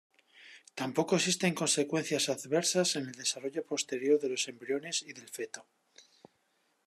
[0.79, 5.67] Tampoco existen consecuencias adversas en el desarrollo posterior de los embriones y del feto.